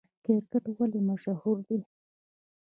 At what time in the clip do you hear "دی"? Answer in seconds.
1.67-1.79